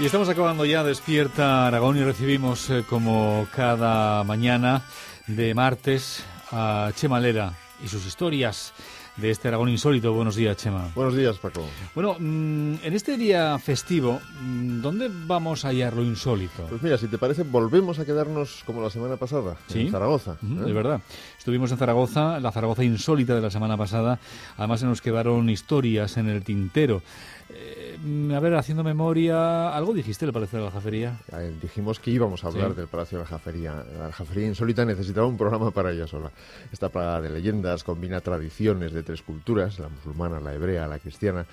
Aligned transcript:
Y 0.00 0.06
estamos 0.06 0.30
acabando 0.30 0.64
ya 0.64 0.82
Despierta 0.82 1.66
Aragón 1.66 1.98
y 1.98 2.02
recibimos 2.02 2.70
eh, 2.70 2.84
como 2.88 3.46
cada 3.54 4.24
mañana 4.24 4.82
de 5.26 5.52
martes 5.52 6.24
a 6.50 6.90
Chema 6.94 7.20
Lera 7.20 7.52
y 7.84 7.88
sus 7.88 8.06
historias 8.06 8.72
de 9.18 9.30
este 9.30 9.48
Aragón 9.48 9.68
insólito. 9.68 10.14
Buenos 10.14 10.36
días, 10.36 10.56
Chema. 10.56 10.88
Buenos 10.94 11.14
días, 11.14 11.36
Paco. 11.36 11.66
Bueno, 11.94 12.16
mm, 12.18 12.76
en 12.82 12.94
este 12.94 13.18
día 13.18 13.58
festivo, 13.58 14.20
mm, 14.40 14.80
¿dónde 14.80 15.10
vamos 15.26 15.66
a 15.66 15.68
hallar 15.68 15.92
lo 15.92 16.02
insólito? 16.02 16.64
Pues 16.70 16.82
mira, 16.82 16.96
si 16.96 17.06
te 17.06 17.18
parece, 17.18 17.42
volvemos 17.42 17.98
a 17.98 18.06
quedarnos 18.06 18.62
como 18.64 18.82
la 18.82 18.88
semana 18.88 19.18
pasada, 19.18 19.56
¿Sí? 19.66 19.82
en 19.82 19.90
Zaragoza. 19.90 20.38
Ujú, 20.42 20.62
¿eh? 20.62 20.64
De 20.64 20.72
verdad. 20.72 21.02
Estuvimos 21.38 21.70
en 21.72 21.76
Zaragoza, 21.76 22.40
la 22.40 22.52
Zaragoza 22.52 22.84
insólita 22.84 23.34
de 23.34 23.42
la 23.42 23.50
semana 23.50 23.76
pasada. 23.76 24.18
Además, 24.56 24.80
se 24.80 24.86
nos 24.86 25.02
quedaron 25.02 25.50
historias 25.50 26.16
en 26.16 26.30
el 26.30 26.42
tintero. 26.42 27.02
Eh, 27.50 27.89
a 28.34 28.40
ver, 28.40 28.54
haciendo 28.54 28.82
memoria, 28.82 29.74
¿algo 29.76 29.92
dijiste 29.92 30.24
le 30.24 30.32
parece 30.32 30.56
de 30.56 30.62
la 30.62 30.68
Aljafería? 30.68 31.18
Eh, 31.32 31.52
Dijimos 31.60 32.00
que 32.00 32.10
íbamos 32.10 32.42
a 32.44 32.48
hablar 32.48 32.70
Sí. 32.70 32.76
del 32.76 32.86
Palacio 32.88 33.18
de 33.18 33.24
la 33.24 33.28
Aljafería. 33.28 33.84
La 33.98 34.06
Aljafería 34.06 34.46
insólita 34.46 34.84
necesitaba 34.86 35.26
un 35.26 35.36
programa 35.36 35.70
para 35.70 35.92
ella 35.92 36.06
sola. 36.06 36.30
Esta 36.72 36.88
plaga 36.88 37.20
de 37.20 37.28
leyendas 37.30 37.84
combina 37.84 38.20
tradiciones 38.20 38.92
de 38.92 39.02
tres 39.02 39.20
culturas, 39.22 39.78
la 39.78 39.88
musulmana, 39.88 40.40
la 40.40 40.54
hebrea, 40.54 40.86
la 40.86 40.98
cristiana. 40.98 41.44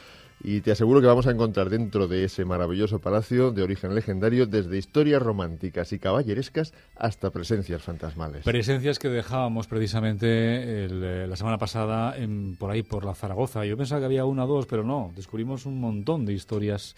Y 0.43 0.61
te 0.61 0.71
aseguro 0.71 1.01
que 1.01 1.07
vamos 1.07 1.25
a 1.25 1.31
encontrar 1.31 1.69
dentro 1.69 2.07
de 2.07 2.23
ese 2.23 2.45
maravilloso 2.45 2.99
palacio 2.99 3.51
de 3.51 3.63
origen 3.63 3.95
legendario 3.95 4.45
desde 4.45 4.77
historias 4.77 5.21
románticas 5.21 5.91
y 5.93 5.99
caballerescas 5.99 6.73
hasta 6.95 7.31
presencias 7.31 7.81
fantasmales. 7.81 8.43
Presencias 8.43 8.99
que 8.99 9.09
dejábamos 9.09 9.65
precisamente 9.67 10.85
el, 10.85 11.03
eh, 11.03 11.27
la 11.27 11.35
semana 11.35 11.57
pasada 11.57 12.15
en- 12.17 12.55
por 12.55 12.69
ahí, 12.69 12.83
por 12.83 13.03
la 13.03 13.15
Zaragoza. 13.15 13.65
Yo 13.65 13.75
pensaba 13.77 13.99
que 14.01 14.05
había 14.05 14.25
una 14.25 14.45
o 14.45 14.47
dos, 14.47 14.67
pero 14.67 14.83
no. 14.83 15.11
Descubrimos 15.15 15.65
un 15.65 15.79
montón 15.81 16.25
de 16.25 16.33
historias 16.33 16.95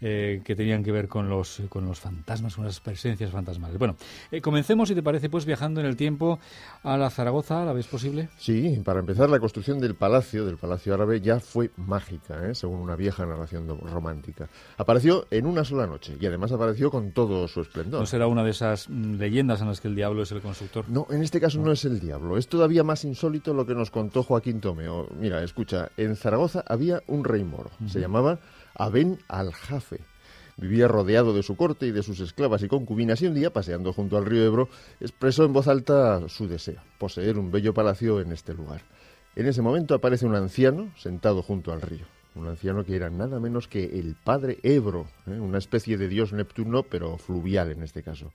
eh, 0.00 0.42
que 0.44 0.54
tenían 0.54 0.82
que 0.84 0.92
ver 0.92 1.08
con 1.08 1.30
los, 1.30 1.62
con 1.70 1.86
los 1.86 1.98
fantasmas, 2.00 2.56
con 2.56 2.64
las 2.66 2.80
presencias 2.80 3.30
fantasmales. 3.30 3.78
Bueno, 3.78 3.96
eh, 4.30 4.42
comencemos, 4.42 4.88
si 4.88 4.94
te 4.94 5.02
parece, 5.02 5.30
pues 5.30 5.46
viajando 5.46 5.80
en 5.80 5.86
el 5.86 5.96
tiempo 5.96 6.38
a 6.82 6.98
la 6.98 7.08
Zaragoza, 7.08 7.64
¿la 7.64 7.72
ves 7.72 7.86
posible? 7.86 8.28
Sí, 8.36 8.82
para 8.84 9.00
empezar, 9.00 9.30
la 9.30 9.38
construcción 9.40 9.78
del 9.80 9.94
palacio, 9.94 10.44
del 10.44 10.58
palacio 10.58 10.92
árabe, 10.92 11.20
ya 11.22 11.40
fue 11.40 11.70
mágica, 11.76 12.46
¿eh? 12.50 12.54
según 12.54 12.73
una 12.80 12.96
vieja 12.96 13.26
narración 13.26 13.68
romántica. 13.80 14.48
Apareció 14.76 15.26
en 15.30 15.46
una 15.46 15.64
sola 15.64 15.86
noche 15.86 16.16
y 16.20 16.26
además 16.26 16.52
apareció 16.52 16.90
con 16.90 17.12
todo 17.12 17.48
su 17.48 17.60
esplendor. 17.60 18.00
¿No 18.00 18.06
será 18.06 18.26
una 18.26 18.44
de 18.44 18.50
esas 18.50 18.88
mm, 18.88 19.14
leyendas 19.14 19.60
en 19.60 19.68
las 19.68 19.80
que 19.80 19.88
el 19.88 19.94
diablo 19.94 20.22
es 20.22 20.32
el 20.32 20.40
constructor? 20.40 20.84
No, 20.88 21.06
en 21.10 21.22
este 21.22 21.40
caso 21.40 21.60
no 21.60 21.72
es 21.72 21.84
el 21.84 22.00
diablo. 22.00 22.36
Es 22.36 22.48
todavía 22.48 22.84
más 22.84 23.04
insólito 23.04 23.54
lo 23.54 23.66
que 23.66 23.74
nos 23.74 23.90
contó 23.90 24.22
Joaquín 24.22 24.60
Tomeo. 24.60 25.08
Mira, 25.18 25.42
escucha, 25.42 25.90
en 25.96 26.16
Zaragoza 26.16 26.64
había 26.66 27.02
un 27.06 27.24
rey 27.24 27.44
moro. 27.44 27.70
Se 27.86 28.00
llamaba 28.00 28.38
Aben 28.74 29.18
al-Jafe. 29.28 30.00
Vivía 30.56 30.86
rodeado 30.86 31.34
de 31.34 31.42
su 31.42 31.56
corte 31.56 31.86
y 31.86 31.90
de 31.90 32.02
sus 32.02 32.20
esclavas 32.20 32.62
y 32.62 32.68
concubinas 32.68 33.20
y 33.22 33.26
un 33.26 33.34
día, 33.34 33.52
paseando 33.52 33.92
junto 33.92 34.16
al 34.16 34.24
río 34.24 34.44
Ebro, 34.44 34.68
expresó 35.00 35.44
en 35.44 35.52
voz 35.52 35.66
alta 35.66 36.28
su 36.28 36.46
deseo, 36.46 36.80
poseer 36.98 37.38
un 37.38 37.50
bello 37.50 37.74
palacio 37.74 38.20
en 38.20 38.30
este 38.30 38.54
lugar. 38.54 38.82
En 39.34 39.46
ese 39.46 39.62
momento 39.62 39.94
aparece 39.94 40.26
un 40.26 40.36
anciano 40.36 40.92
sentado 40.96 41.42
junto 41.42 41.72
al 41.72 41.80
río. 41.80 42.06
Un 42.34 42.48
anciano 42.48 42.84
que 42.84 42.96
era 42.96 43.10
nada 43.10 43.38
menos 43.38 43.68
que 43.68 43.98
el 43.98 44.16
padre 44.16 44.58
Ebro, 44.62 45.06
¿eh? 45.26 45.38
una 45.38 45.58
especie 45.58 45.96
de 45.96 46.08
dios 46.08 46.32
Neptuno, 46.32 46.82
pero 46.82 47.16
fluvial 47.16 47.70
en 47.70 47.82
este 47.82 48.02
caso. 48.02 48.32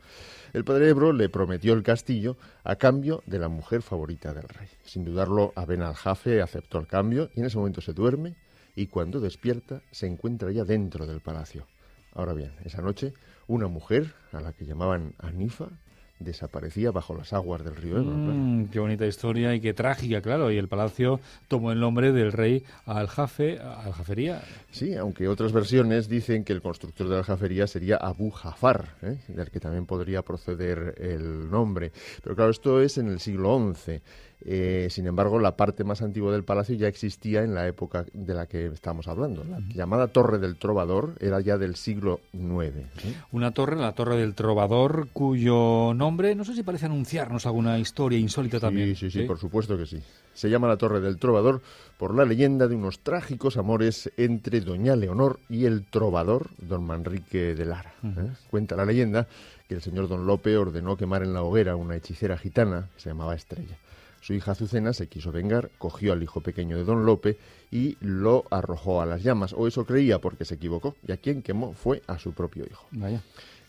El 0.54 0.64
padre 0.64 0.90
Ebro 0.90 1.12
le 1.12 1.28
prometió 1.28 1.74
el 1.74 1.84
castillo 1.84 2.38
a 2.64 2.78
cambio 2.78 3.22
de 3.26 3.40
la 3.40 3.50
mujer 3.50 3.82
favorita 3.82 4.34
del 4.34 4.48
rey. 4.48 4.70
Sin 4.84 5.04
dudarlo, 5.04 5.52
Aben 5.56 5.82
al-Jafe 5.82 6.42
aceptó 6.42 6.80
el 6.80 6.88
cambio 6.88 7.30
y 7.36 7.42
en 7.42 7.48
ese 7.48 7.58
momento 7.58 7.82
se 7.82 7.94
duerme 7.94 8.36
y 8.76 8.88
cuando 8.88 9.20
despierta 9.20 9.82
se 9.92 10.08
encuentra 10.08 10.52
ya 10.52 10.64
dentro 10.64 11.06
del 11.06 11.20
palacio. 11.20 11.68
Ahora 12.14 12.34
bien, 12.34 12.54
esa 12.64 12.81
noche 12.81 13.14
una 13.48 13.68
mujer, 13.68 14.14
a 14.31 14.40
la 14.42 14.54
que 14.54 14.66
llamaban 14.66 15.16
Anifa, 15.18 15.70
desaparecía 16.19 16.91
bajo 16.91 17.16
las 17.16 17.34
aguas 17.34 17.63
del 17.63 17.75
río 17.75 17.97
Ebro. 17.97 18.12
claro. 18.13 18.34
Mm, 18.34 18.68
qué 18.68 18.80
bonita 18.80 19.06
historia 19.06 19.56
y 19.56 19.62
qué 19.62 19.74
trágica, 19.74 20.22
claro. 20.22 20.52
Y 20.52 20.57
el 20.57 20.68
palacio 20.68 21.19
tomó 21.47 21.72
el 21.72 21.80
nombre 21.80 22.12
del 22.12 22.31
rey 22.31 22.63
Al-Jafe, 22.85 23.59
Al-Jafería. 23.59 24.41
Sí, 24.72 24.96
aunque 24.96 25.28
otras 25.28 25.52
versiones 25.52 26.09
dicen 26.09 26.44
que 26.44 26.53
el 26.53 26.62
constructor 26.62 27.07
de 27.07 27.18
la 27.18 27.24
jafería 27.24 27.68
sería 27.68 27.96
Abu 27.96 28.30
Jafar, 28.30 28.96
¿eh? 29.02 29.18
del 29.28 29.50
que 29.50 29.59
también 29.59 29.85
podría 29.85 30.22
proceder 30.22 30.96
el 31.00 31.50
nombre. 31.50 31.91
Pero 32.24 32.36
claro, 32.36 32.51
esto 32.51 32.81
es 32.81 32.97
en 32.97 33.07
el 33.07 33.19
siglo 33.19 33.74
XI. 33.74 34.01
Eh, 34.46 34.88
sin 34.90 35.06
embargo, 35.06 35.38
la 35.40 35.58
parte 35.58 35.84
más 35.84 36.02
antigua 36.02 36.32
del 36.32 36.44
palacio 36.44 36.76
ya 36.76 36.88
existía 36.88 37.44
en 37.44 37.54
la 37.54 37.68
época 37.68 38.06
de 38.14 38.34
la 38.34 38.46
que 38.46 38.68
estamos 38.68 39.08
hablando. 39.08 39.44
La 39.44 39.60
llamada 39.74 40.08
Torre 40.08 40.40
del 40.40 40.56
Trovador 40.56 41.16
era 41.20 41.42
ya 41.42 41.58
del 41.58 41.76
siglo 41.76 42.22
IX. 42.34 42.88
Una 43.32 43.52
torre, 43.52 43.76
la 43.76 43.94
Torre 43.94 44.16
del 44.16 44.36
Trovador, 44.36 45.10
cuyo 45.12 45.94
nombre, 45.94 46.36
no 46.36 46.46
sé 46.46 46.56
si 46.56 46.64
parece 46.64 46.86
anunciarnos 46.86 47.46
alguna 47.46 47.78
historia 47.80 48.18
insólita 48.18 48.60
también. 48.60 48.96
Sí, 48.96 49.10
sí, 49.10 49.20
sí, 49.20 49.26
por 49.26 49.40
supuesto 49.40 49.78
que 49.78 49.86
sí. 49.86 50.02
Se 50.34 50.50
llama 50.50 50.70
la 50.70 50.78
Torre 50.78 51.02
del 51.02 51.18
Trovador 51.18 51.62
por 51.98 52.16
la 52.16 52.24
leyenda 52.24 52.70
de 52.70 52.76
unos 52.76 53.00
trágicos 53.00 53.58
amores 53.58 54.10
entre 54.16 54.62
Doña 54.62 54.96
Leonor 54.96 55.40
y 55.50 55.66
el 55.66 55.84
trovador 55.84 56.52
Don 56.58 56.86
Manrique 56.86 57.56
de 57.56 57.66
Lara. 57.66 57.94
¿eh? 58.04 58.32
Cuenta 58.50 58.78
la 58.78 58.86
leyenda 58.86 59.28
que 59.68 59.76
el 59.76 59.82
señor 59.82 60.08
Don 60.08 60.26
Lope 60.26 60.56
ordenó 60.56 60.96
quemar 60.96 61.24
en 61.24 61.34
la 61.34 61.44
hoguera 61.44 61.76
una 61.76 61.98
hechicera 61.98 62.38
gitana 62.38 62.88
que 62.96 63.02
se 63.02 63.10
llamaba 63.10 63.36
Estrella. 63.36 63.78
Su 64.22 64.34
hija 64.34 64.52
Azucena 64.52 64.94
se 64.94 65.07
quiso 65.07 65.31
vengar, 65.31 65.72
cogió 65.78 66.13
al 66.13 66.22
hijo 66.22 66.41
pequeño 66.41 66.78
de 66.78 66.84
Don 66.84 67.06
Lope 67.06 67.38
y 67.72 67.97
lo 68.02 68.44
arrojó 68.52 69.02
a 69.02 69.06
las 69.06 69.24
llamas, 69.24 69.53
o 69.53 69.68
eso 69.68 69.85
creía 69.85 70.19
porque 70.19 70.46
se 70.46 70.56
equivocó, 70.56 70.96
y 71.07 71.12
a 71.12 71.18
quien 71.18 71.41
quemó 71.41 71.74
fue 71.74 72.02
a 72.07 72.19
su 72.19 72.34
propio 72.34 72.66
hijo. 72.69 72.85
Vaya. 72.91 73.22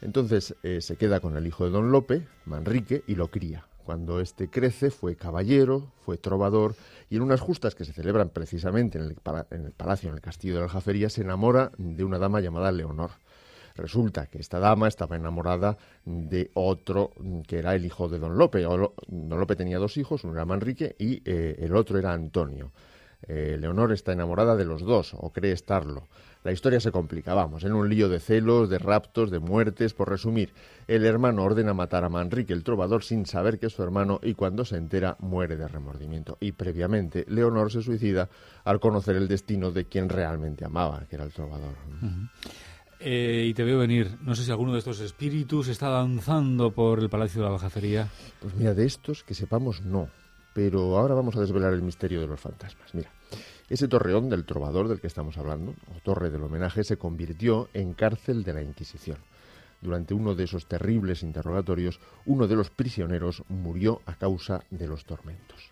Entonces 0.03 0.55
eh, 0.63 0.81
se 0.81 0.97
queda 0.97 1.21
con 1.21 1.37
el 1.37 1.47
hijo 1.47 1.65
de 1.65 1.71
Don 1.71 1.93
Lope, 1.93 2.27
Manrique, 2.47 3.03
y 3.07 3.15
lo 3.15 3.29
cría. 3.29 3.67
Cuando 3.85 4.21
éste 4.21 4.49
crece 4.49 4.91
fue 4.91 5.17
caballero, 5.17 5.89
fue 6.05 6.17
trovador, 6.17 6.75
y 7.09 7.17
en 7.17 7.23
unas 7.23 7.41
justas 7.41 7.75
que 7.75 7.85
se 7.85 7.93
celebran 7.93 8.29
precisamente 8.29 8.99
en 8.99 9.05
el, 9.05 9.15
pala- 9.15 9.47
en 9.51 9.65
el 9.67 9.73
palacio, 9.73 10.09
en 10.09 10.15
el 10.15 10.21
castillo 10.21 10.55
de 10.55 10.61
la 10.61 10.67
Aljafería, 10.67 11.11
se 11.11 11.23
enamora 11.23 11.73
de 11.79 12.05
una 12.05 12.19
dama 12.19 12.41
llamada 12.41 12.73
Leonor. 12.73 13.11
Resulta 13.75 14.27
que 14.27 14.39
esta 14.39 14.59
dama 14.59 14.89
estaba 14.89 15.17
enamorada 15.17 15.77
de 16.05 16.51
otro 16.55 17.13
mm, 17.19 17.41
que 17.43 17.59
era 17.59 17.75
el 17.75 17.85
hijo 17.85 18.09
de 18.09 18.19
Don 18.19 18.37
Lope. 18.37 18.63
Don 18.63 18.91
Lope 19.09 19.57
tenía 19.57 19.79
dos 19.79 19.97
hijos, 19.97 20.25
uno 20.25 20.35
era 20.35 20.45
Manrique 20.45 20.97
y 20.99 21.23
eh, 21.25 21.57
el 21.61 21.75
otro 21.77 21.99
era 21.99 22.13
Antonio. 22.13 22.73
Eh, 23.29 23.59
Leonor 23.61 23.93
está 23.93 24.13
enamorada 24.13 24.57
de 24.57 24.65
los 24.65 24.83
dos, 24.83 25.15
o 25.15 25.31
cree 25.31 25.53
estarlo. 25.53 26.09
La 26.43 26.53
historia 26.53 26.81
se 26.81 26.91
complica, 26.91 27.35
vamos, 27.35 27.65
en 27.65 27.75
un 27.75 27.91
lío 27.91 28.09
de 28.09 28.19
celos, 28.19 28.71
de 28.71 28.79
raptos, 28.79 29.31
de 29.31 29.41
muertes. 29.41 29.93
Por 29.93 30.09
resumir, 30.09 30.55
el 30.89 31.05
hermano 31.05 31.45
ordena 31.45 31.75
matar 31.75 32.05
a 32.05 32.09
Manrique 32.09 32.55
el 32.55 32.65
trovador 32.65 33.05
sin 33.05 33.27
saber 33.27 33.59
que 33.59 33.67
es 33.67 33.75
su 33.75 33.83
hermano 33.83 34.21
y 34.23 34.35
cuando 34.35 34.65
se 34.65 34.77
entera 34.77 35.17
muere 35.19 35.57
de 35.57 35.69
remordimiento. 35.69 36.39
Y 36.41 36.53
previamente, 36.53 37.27
Leonor 37.29 37.71
se 37.71 37.83
suicida 37.83 38.31
al 38.65 38.81
conocer 38.81 39.17
el 39.17 39.29
destino 39.29 39.71
de 39.71 39.85
quien 39.85 40.09
realmente 40.09 40.65
amaba, 40.65 41.05
que 41.11 41.17
era 41.17 41.25
el 41.27 41.33
trovador. 41.33 41.75
Eh, 43.03 43.47
y 43.49 43.55
te 43.55 43.65
veo 43.65 43.79
venir. 43.79 44.19
No 44.23 44.35
sé 44.35 44.45
si 44.45 44.51
alguno 44.51 44.73
de 44.73 44.79
estos 44.79 45.01
espíritus 45.01 45.69
está 45.69 45.89
danzando 45.89 46.71
por 46.71 47.01
el 47.01 47.09
Palacio 47.09 47.41
de 47.41 47.49
la 47.49 47.55
Aljafería. 47.55 48.09
Pues 48.41 48.55
mira, 48.55 48.75
de 48.75 48.85
estos 48.85 49.25
que 49.25 49.35
sepamos 49.35 49.81
no. 49.83 50.09
Pero 50.53 50.99
ahora 50.99 51.15
vamos 51.15 51.35
a 51.37 51.41
desvelar 51.41 51.73
el 51.73 51.81
misterio 51.81 52.21
de 52.21 52.27
los 52.27 52.39
fantasmas. 52.39 52.95
Mira, 52.95 53.11
ese 53.71 53.89
torreón 53.89 54.29
del 54.29 54.45
trovador 54.45 54.89
del 54.89 55.01
que 55.01 55.07
estamos 55.07 55.39
hablando, 55.39 55.75
o 55.97 56.01
torre 56.03 56.31
del 56.31 56.43
homenaje, 56.43 56.85
se 56.85 56.99
convirtió 56.99 57.69
en 57.73 57.95
cárcel 57.95 58.43
de 58.43 58.53
la 58.53 58.63
Inquisición. 58.63 59.17
Durante 59.81 60.13
uno 60.13 60.35
de 60.35 60.45
esos 60.45 60.67
terribles 60.67 61.23
interrogatorios, 61.23 62.01
uno 62.27 62.47
de 62.47 62.57
los 62.57 62.69
prisioneros 62.69 63.45
murió 63.49 64.03
a 64.05 64.15
causa 64.15 64.63
de 64.71 64.87
los 64.87 65.07
tormentos. 65.07 65.71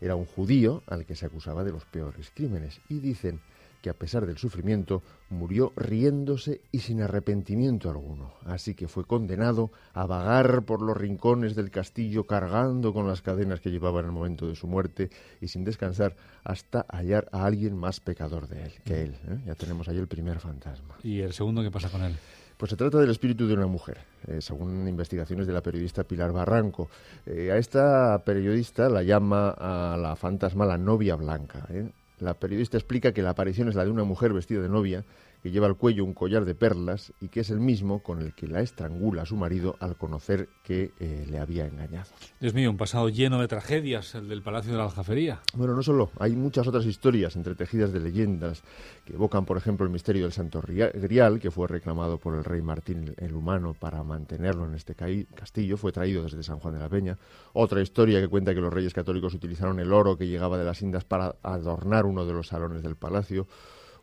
Era 0.00 0.16
un 0.16 0.24
judío 0.24 0.82
al 0.86 1.06
que 1.06 1.14
se 1.14 1.26
acusaba 1.26 1.62
de 1.62 1.70
los 1.70 1.84
peores 1.84 2.32
crímenes 2.34 2.80
y 2.88 2.98
dicen 2.98 3.40
que 3.84 3.90
a 3.90 3.92
pesar 3.94 4.24
del 4.24 4.38
sufrimiento 4.38 5.02
murió 5.28 5.74
riéndose 5.76 6.62
y 6.72 6.78
sin 6.78 7.02
arrepentimiento 7.02 7.90
alguno. 7.90 8.32
Así 8.46 8.74
que 8.74 8.88
fue 8.88 9.04
condenado 9.04 9.72
a 9.92 10.06
vagar 10.06 10.62
por 10.62 10.80
los 10.80 10.96
rincones 10.96 11.54
del 11.54 11.70
castillo 11.70 12.24
cargando 12.26 12.94
con 12.94 13.06
las 13.06 13.20
cadenas 13.20 13.60
que 13.60 13.70
llevaba 13.70 14.00
en 14.00 14.06
el 14.06 14.12
momento 14.12 14.46
de 14.46 14.54
su 14.56 14.66
muerte 14.68 15.10
y 15.42 15.48
sin 15.48 15.64
descansar 15.64 16.16
hasta 16.44 16.86
hallar 16.88 17.28
a 17.30 17.44
alguien 17.44 17.76
más 17.76 18.00
pecador 18.00 18.48
de 18.48 18.62
él 18.62 18.72
que 18.86 19.02
él. 19.02 19.16
¿eh? 19.28 19.40
Ya 19.44 19.54
tenemos 19.54 19.86
ahí 19.86 19.98
el 19.98 20.08
primer 20.08 20.40
fantasma. 20.40 20.94
¿Y 21.02 21.20
el 21.20 21.34
segundo 21.34 21.62
qué 21.62 21.70
pasa 21.70 21.90
con 21.90 22.04
él? 22.04 22.16
Pues 22.56 22.70
se 22.70 22.76
trata 22.78 22.98
del 23.00 23.10
espíritu 23.10 23.46
de 23.46 23.52
una 23.52 23.66
mujer, 23.66 23.98
eh, 24.28 24.40
según 24.40 24.88
investigaciones 24.88 25.46
de 25.46 25.52
la 25.52 25.60
periodista 25.60 26.04
Pilar 26.04 26.32
Barranco. 26.32 26.88
Eh, 27.26 27.52
a 27.52 27.58
esta 27.58 28.22
periodista 28.24 28.88
la 28.88 29.02
llama 29.02 29.50
a 29.50 29.98
la 29.98 30.16
fantasma 30.16 30.64
la 30.64 30.78
novia 30.78 31.16
blanca. 31.16 31.66
¿eh? 31.68 31.90
La 32.18 32.34
periodista 32.34 32.76
explica 32.76 33.12
que 33.12 33.22
la 33.22 33.30
aparición 33.30 33.68
es 33.68 33.74
la 33.74 33.84
de 33.84 33.90
una 33.90 34.04
mujer 34.04 34.32
vestida 34.32 34.60
de 34.60 34.68
novia 34.68 35.04
que 35.44 35.50
lleva 35.50 35.66
al 35.66 35.76
cuello 35.76 36.06
un 36.06 36.14
collar 36.14 36.46
de 36.46 36.54
perlas 36.54 37.12
y 37.20 37.28
que 37.28 37.40
es 37.40 37.50
el 37.50 37.60
mismo 37.60 38.02
con 38.02 38.22
el 38.22 38.32
que 38.32 38.46
la 38.46 38.62
estrangula 38.62 39.22
a 39.22 39.26
su 39.26 39.36
marido 39.36 39.76
al 39.78 39.94
conocer 39.94 40.48
que 40.62 40.92
eh, 40.98 41.26
le 41.28 41.38
había 41.38 41.66
engañado. 41.66 42.06
Dios 42.40 42.54
mío, 42.54 42.70
un 42.70 42.78
pasado 42.78 43.10
lleno 43.10 43.38
de 43.38 43.46
tragedias, 43.46 44.14
el 44.14 44.26
del 44.26 44.40
Palacio 44.40 44.72
de 44.72 44.78
la 44.78 44.84
Aljafería. 44.84 45.42
Bueno, 45.52 45.74
no 45.74 45.82
solo, 45.82 46.10
hay 46.18 46.34
muchas 46.34 46.66
otras 46.66 46.86
historias 46.86 47.36
entretejidas 47.36 47.92
de 47.92 48.00
leyendas 48.00 48.62
que 49.04 49.12
evocan, 49.12 49.44
por 49.44 49.58
ejemplo, 49.58 49.84
el 49.84 49.92
misterio 49.92 50.22
del 50.22 50.32
Santo 50.32 50.62
Grial, 50.62 51.38
que 51.38 51.50
fue 51.50 51.68
reclamado 51.68 52.16
por 52.16 52.36
el 52.36 52.42
rey 52.42 52.62
Martín 52.62 53.14
el 53.18 53.34
Humano 53.34 53.76
para 53.78 54.02
mantenerlo 54.02 54.64
en 54.64 54.72
este 54.72 54.94
castillo, 54.94 55.76
fue 55.76 55.92
traído 55.92 56.22
desde 56.22 56.42
San 56.42 56.58
Juan 56.58 56.72
de 56.72 56.80
la 56.80 56.88
Peña. 56.88 57.18
Otra 57.52 57.82
historia 57.82 58.18
que 58.18 58.28
cuenta 58.28 58.54
que 58.54 58.62
los 58.62 58.72
reyes 58.72 58.94
católicos 58.94 59.34
utilizaron 59.34 59.78
el 59.78 59.92
oro 59.92 60.16
que 60.16 60.26
llegaba 60.26 60.56
de 60.56 60.64
las 60.64 60.80
Indas 60.80 61.04
para 61.04 61.36
adornar 61.42 62.06
uno 62.06 62.24
de 62.24 62.32
los 62.32 62.46
salones 62.46 62.82
del 62.82 62.96
palacio 62.96 63.46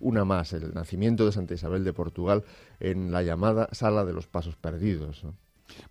una 0.01 0.25
más, 0.25 0.53
el 0.53 0.73
nacimiento 0.73 1.25
de 1.25 1.31
Santa 1.31 1.53
Isabel 1.53 1.83
de 1.83 1.93
Portugal 1.93 2.43
en 2.79 3.11
la 3.11 3.23
llamada 3.23 3.69
Sala 3.71 4.05
de 4.05 4.13
los 4.13 4.27
Pasos 4.27 4.55
Perdidos. 4.55 5.23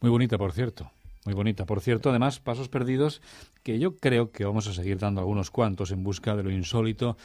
Muy 0.01 0.11
bonita, 0.11 0.39
por 0.39 0.53
cierto. 0.53 0.91
Muy 1.25 1.35
bonita. 1.35 1.67
Por 1.67 1.81
cierto, 1.81 2.11
además, 2.11 2.41
Pasos 2.41 2.69
Perdidos, 2.69 3.21
que 3.63 3.79
yo 3.79 3.97
creo 3.97 4.31
que 4.31 4.45
vamos 4.45 4.67
a 4.67 4.73
seguir 4.73 4.99
dando 4.99 5.21
algunos 5.21 5.51
cuantos 5.51 5.91
en 5.91 6.03
busca 6.03 6.35
de 6.35 6.43
lo 6.43 6.51
insólito 6.51 7.17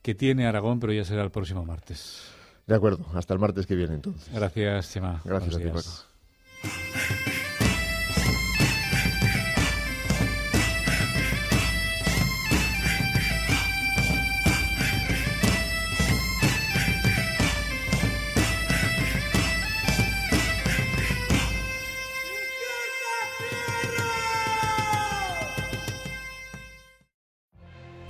que 0.00 0.14
tiene 0.14 0.46
Aragón, 0.46 0.80
pero 0.80 0.92
ya 0.92 1.04
será 1.04 1.22
el 1.22 1.30
próximo 1.30 1.64
martes. 1.64 2.22
De 2.66 2.74
acuerdo, 2.74 3.06
hasta 3.14 3.34
el 3.34 3.40
martes 3.40 3.66
que 3.66 3.74
viene 3.74 3.94
entonces. 3.94 4.32
Gracias, 4.32 4.92
Chema. 4.92 5.20
Gracias 5.24 5.54
a 5.56 5.58
ti, 5.58 5.64
Paco. 5.64 6.11